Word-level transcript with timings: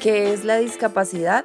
¿Qué 0.00 0.32
es 0.32 0.46
la 0.46 0.56
discapacidad? 0.56 1.44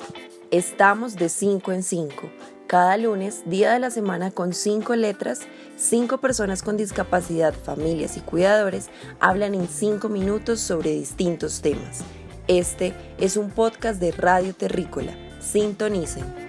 Estamos 0.50 1.18
de 1.18 1.28
5 1.28 1.74
en 1.74 1.84
5. 1.84 2.30
Cada 2.68 2.96
lunes, 2.96 3.44
día 3.46 3.74
de 3.74 3.80
la 3.80 3.92
semana 3.92 4.32
con 4.32 4.54
5 4.54 4.96
letras, 4.96 5.42
5 5.76 6.20
personas 6.20 6.64
con 6.64 6.78
discapacidad, 6.78 7.54
familias 7.54 8.16
y 8.16 8.22
cuidadores 8.22 8.90
hablan 9.20 9.56
en 9.56 9.68
5 9.68 10.08
minutos 10.08 10.62
sobre 10.62 10.92
distintos 10.92 11.62
temas. 11.62 12.06
Este 12.48 12.94
es 13.20 13.36
un 13.36 13.50
podcast 13.50 14.00
de 14.00 14.14
Radio 14.14 14.56
Terrícola. 14.56 15.12
Sintonicen. 15.42 16.45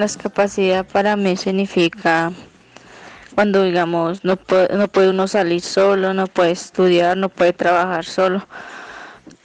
La 0.00 0.06
discapacidad 0.06 0.86
para 0.86 1.14
mí 1.14 1.36
significa 1.36 2.32
cuando 3.34 3.64
digamos 3.64 4.24
no 4.24 4.36
puede, 4.36 4.74
no 4.74 4.88
puede 4.88 5.10
uno 5.10 5.28
salir 5.28 5.60
solo, 5.60 6.14
no 6.14 6.26
puede 6.26 6.52
estudiar, 6.52 7.18
no 7.18 7.28
puede 7.28 7.52
trabajar 7.52 8.06
solo. 8.06 8.46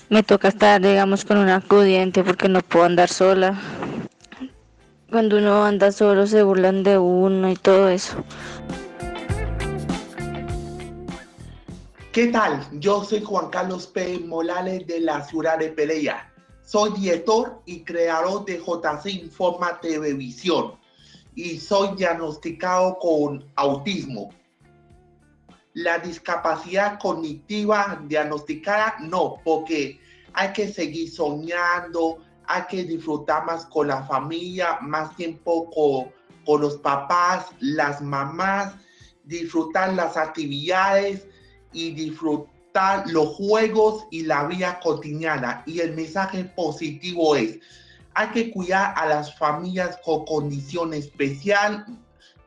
Me 0.08 0.24
toca 0.24 0.48
estar 0.48 0.80
digamos 0.80 1.26
con 1.26 1.40
un 1.40 1.50
acudiente 1.50 2.24
porque 2.24 2.48
no 2.48 2.62
puedo 2.62 2.86
andar 2.86 3.10
sola. 3.10 3.60
Cuando 5.12 5.40
uno 5.40 5.66
anda 5.66 5.92
solo 5.92 6.26
se 6.26 6.42
burlan 6.42 6.84
de 6.84 7.00
uno 7.00 7.52
y 7.52 7.58
todo 7.58 7.90
eso. 7.90 8.24
¿Qué 12.14 12.28
tal? 12.28 12.66
Yo 12.80 13.04
soy 13.04 13.22
Juan 13.22 13.50
Carlos 13.50 13.88
P. 13.88 14.20
Morales 14.20 14.88
de 14.88 15.02
la 15.02 15.22
ciudad 15.26 15.60
de 15.60 15.68
Pereira. 15.68 16.32
Soy 16.66 17.00
director 17.00 17.62
y 17.68 17.84
creador 17.84 18.44
de 18.46 18.58
JC 18.58 19.06
Informa 19.22 19.80
Televisión 19.80 20.74
y 21.36 21.60
soy 21.60 21.96
diagnosticado 21.96 22.98
con 22.98 23.46
autismo. 23.56 24.32
La 25.74 26.00
discapacidad 26.00 26.98
cognitiva 26.98 28.02
diagnosticada 28.08 28.96
no, 29.02 29.36
porque 29.44 30.00
hay 30.34 30.54
que 30.54 30.68
seguir 30.68 31.12
soñando, 31.12 32.18
hay 32.48 32.64
que 32.64 32.84
disfrutar 32.84 33.46
más 33.46 33.68
con 33.68 33.90
la 33.90 34.02
familia, 34.04 34.80
más 34.82 35.16
tiempo 35.16 35.70
con, 35.70 36.12
con 36.46 36.62
los 36.62 36.78
papás, 36.78 37.46
las 37.60 38.02
mamás, 38.02 38.74
disfrutar 39.24 39.94
las 39.94 40.18
actividades 40.18 41.28
y 41.74 41.92
disfrutar 41.92 42.55
los 43.08 43.36
juegos 43.36 44.06
y 44.12 44.24
la 44.24 44.46
vida 44.46 44.80
cotidiana. 44.82 45.64
Y 45.66 45.80
el 45.80 45.96
mensaje 45.96 46.44
positivo 46.44 47.36
es, 47.36 47.60
hay 48.14 48.30
que 48.30 48.52
cuidar 48.52 48.94
a 48.98 49.06
las 49.06 49.38
familias 49.38 49.98
con 50.04 50.26
condición 50.26 50.94
especial, 50.94 51.86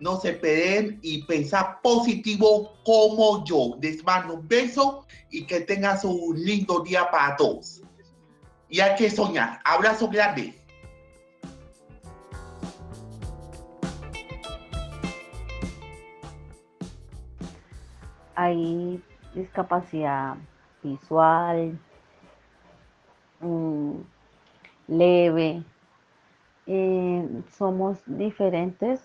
no 0.00 0.20
se 0.20 0.32
peden 0.34 0.98
y 1.02 1.22
pensar 1.24 1.80
positivo 1.82 2.74
como 2.84 3.44
yo. 3.44 3.76
Les 3.80 4.04
mando 4.04 4.34
un 4.34 4.48
beso 4.48 5.06
y 5.30 5.44
que 5.44 5.60
tengas 5.60 6.04
un 6.04 6.42
lindo 6.44 6.80
día 6.80 7.10
para 7.10 7.36
todos. 7.36 7.80
Y 8.68 8.80
hay 8.80 8.96
que 8.96 9.10
soñar. 9.10 9.60
Abrazo 9.64 10.08
grande. 10.08 10.54
Ahí 18.36 19.02
discapacidad 19.38 20.36
visual, 20.82 21.78
mm, 23.40 23.92
leve. 24.88 25.62
Eh, 26.66 27.42
somos 27.56 27.98
diferentes 28.06 29.00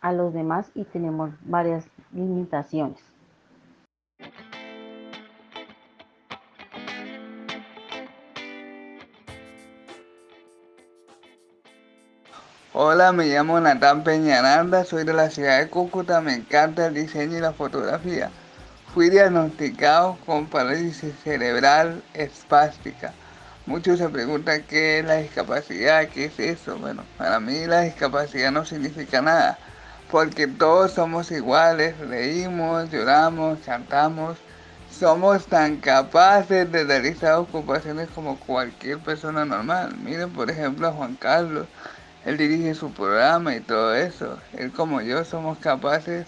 a 0.00 0.12
los 0.12 0.34
demás 0.34 0.70
y 0.74 0.84
tenemos 0.84 1.30
varias 1.42 1.88
limitaciones. 2.12 3.02
Hola, 12.72 13.12
me 13.12 13.26
llamo 13.26 13.60
Natán 13.60 14.04
Peñaranda, 14.04 14.84
soy 14.84 15.04
de 15.04 15.12
la 15.12 15.28
ciudad 15.28 15.58
de 15.58 15.68
Cúcuta, 15.68 16.20
me 16.20 16.34
encanta 16.34 16.86
el 16.86 16.94
diseño 16.94 17.36
y 17.36 17.40
la 17.40 17.52
fotografía. 17.52 18.30
Fui 18.92 19.08
diagnosticado 19.08 20.18
con 20.26 20.46
parálisis 20.46 21.14
cerebral 21.22 22.02
espástica. 22.12 23.12
Muchos 23.64 24.00
se 24.00 24.08
preguntan 24.08 24.64
qué 24.64 24.98
es 24.98 25.04
la 25.04 25.18
discapacidad, 25.18 26.08
qué 26.08 26.24
es 26.24 26.40
eso. 26.40 26.76
Bueno, 26.76 27.04
para 27.16 27.38
mí 27.38 27.66
la 27.66 27.82
discapacidad 27.82 28.50
no 28.50 28.64
significa 28.64 29.22
nada, 29.22 29.58
porque 30.10 30.48
todos 30.48 30.90
somos 30.90 31.30
iguales, 31.30 31.96
reímos, 31.98 32.90
lloramos, 32.90 33.60
cantamos, 33.64 34.38
somos 34.90 35.46
tan 35.46 35.76
capaces 35.76 36.72
de 36.72 36.82
realizar 36.82 37.34
ocupaciones 37.34 38.08
como 38.12 38.40
cualquier 38.40 38.98
persona 38.98 39.44
normal. 39.44 39.94
Miren, 40.02 40.30
por 40.32 40.50
ejemplo, 40.50 40.88
a 40.88 40.92
Juan 40.92 41.14
Carlos, 41.14 41.68
él 42.24 42.36
dirige 42.36 42.74
su 42.74 42.92
programa 42.92 43.54
y 43.54 43.60
todo 43.60 43.94
eso. 43.94 44.36
Él 44.58 44.72
como 44.72 45.00
yo 45.00 45.24
somos 45.24 45.58
capaces 45.58 46.26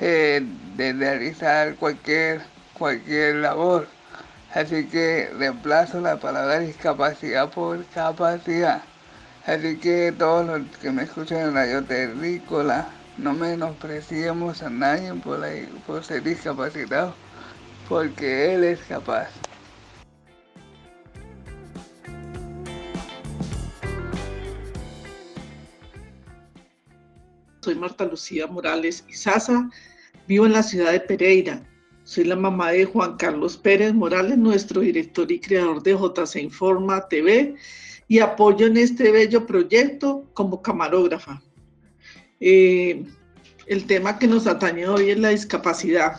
eh, 0.00 0.42
de 0.76 0.92
realizar 0.92 1.74
cualquier, 1.76 2.40
cualquier 2.74 3.36
labor. 3.36 3.88
Así 4.54 4.86
que 4.86 5.30
reemplazo 5.38 6.00
la 6.00 6.16
palabra 6.16 6.60
discapacidad 6.60 7.50
por 7.50 7.84
capacidad. 7.86 8.82
Así 9.46 9.76
que 9.78 10.12
todos 10.16 10.46
los 10.46 10.76
que 10.78 10.90
me 10.90 11.04
escuchan 11.04 11.38
en 11.38 11.54
Radio 11.54 11.84
Terrícola, 11.84 12.88
no 13.16 13.32
menospreciemos 13.32 14.62
a 14.62 14.70
nadie 14.70 15.12
por, 15.14 15.40
por 15.86 16.04
ser 16.04 16.22
discapacitado, 16.22 17.14
porque 17.88 18.54
él 18.54 18.64
es 18.64 18.80
capaz. 18.80 19.28
Soy 27.68 27.74
Marta 27.74 28.06
Lucía 28.06 28.46
Morales 28.46 29.04
Izaza, 29.10 29.68
vivo 30.26 30.46
en 30.46 30.54
la 30.54 30.62
ciudad 30.62 30.90
de 30.90 31.00
Pereira. 31.00 31.62
Soy 32.02 32.24
la 32.24 32.34
mamá 32.34 32.70
de 32.70 32.86
Juan 32.86 33.18
Carlos 33.18 33.58
Pérez 33.58 33.92
Morales, 33.92 34.38
nuestro 34.38 34.80
director 34.80 35.30
y 35.30 35.38
creador 35.38 35.82
de 35.82 35.92
JC 35.92 36.36
Informa 36.36 37.06
TV, 37.08 37.56
y 38.08 38.20
apoyo 38.20 38.66
en 38.68 38.78
este 38.78 39.12
bello 39.12 39.46
proyecto 39.46 40.24
como 40.32 40.62
camarógrafa. 40.62 41.42
Eh, 42.40 43.04
el 43.66 43.84
tema 43.84 44.18
que 44.18 44.28
nos 44.28 44.46
atañe 44.46 44.88
hoy 44.88 45.10
es 45.10 45.18
la 45.18 45.28
discapacidad. 45.28 46.12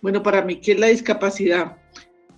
Bueno, 0.00 0.22
para 0.22 0.42
mí, 0.42 0.60
¿qué 0.60 0.74
es 0.74 0.78
la 0.78 0.86
discapacidad? 0.86 1.76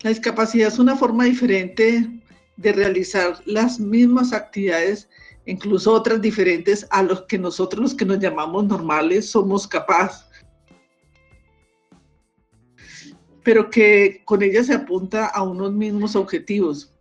La 0.01 0.09
discapacidad 0.09 0.69
es 0.69 0.79
una 0.79 0.97
forma 0.97 1.25
diferente 1.25 2.09
de 2.57 2.73
realizar 2.73 3.41
las 3.47 3.81
mismas 3.81 4.33
actividades 4.33 5.09
incluso 5.47 5.93
otras 5.93 6.21
diferentes 6.21 6.87
a 6.91 7.03
los 7.03 7.23
que 7.23 7.39
nosotros 7.39 7.83
los 7.83 7.95
que 7.95 8.05
nos 8.05 8.19
llamamos 8.19 8.65
normales 8.65 9.31
somos 9.31 9.67
capaces. 9.67 10.25
Pero 13.43 13.69
que 13.69 14.23
con 14.25 14.43
ella 14.43 14.65
se 14.65 14.75
apunta 14.75 15.27
a 15.27 15.43
unos 15.43 15.73
mismos 15.73 16.17
objetivos. 16.17 16.95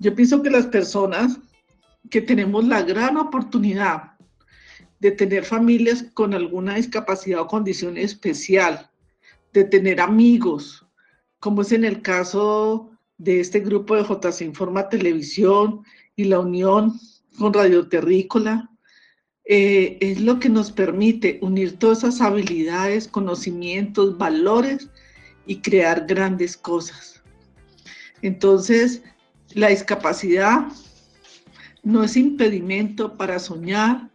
Yo 0.00 0.14
pienso 0.14 0.42
que 0.42 0.50
las 0.50 0.66
personas 0.66 1.38
que 2.10 2.20
tenemos 2.20 2.64
la 2.64 2.82
gran 2.82 3.16
oportunidad 3.16 4.14
de 4.98 5.12
tener 5.12 5.44
familias 5.44 6.04
con 6.14 6.34
alguna 6.34 6.74
discapacidad 6.74 7.40
o 7.40 7.46
condición 7.46 7.96
especial, 7.96 8.90
de 9.52 9.64
tener 9.64 10.00
amigos, 10.00 10.84
como 11.38 11.62
es 11.62 11.72
en 11.72 11.84
el 11.84 12.02
caso 12.02 12.90
de 13.18 13.40
este 13.40 13.60
grupo 13.60 13.96
de 13.96 14.02
JC 14.02 14.42
Informa 14.42 14.88
Televisión 14.88 15.82
y 16.16 16.24
la 16.24 16.40
Unión 16.40 16.98
con 17.38 17.52
Radio 17.52 17.88
Terrícola, 17.88 18.70
eh, 19.46 19.98
es 20.00 20.20
lo 20.20 20.38
que 20.38 20.48
nos 20.48 20.72
permite 20.72 21.38
unir 21.42 21.78
todas 21.78 21.98
esas 21.98 22.20
habilidades, 22.20 23.08
conocimientos, 23.08 24.16
valores 24.16 24.88
y 25.46 25.60
crear 25.60 26.06
grandes 26.06 26.56
cosas. 26.56 27.22
Entonces, 28.22 29.02
la 29.52 29.68
discapacidad 29.68 30.66
no 31.82 32.02
es 32.02 32.16
impedimento 32.16 33.16
para 33.16 33.38
soñar 33.38 34.10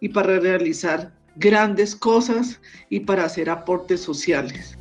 y 0.00 0.10
para 0.10 0.38
realizar 0.38 1.14
grandes 1.36 1.96
cosas 1.96 2.60
y 2.90 3.00
para 3.00 3.24
hacer 3.24 3.48
aportes 3.48 4.00
sociales. 4.00 4.76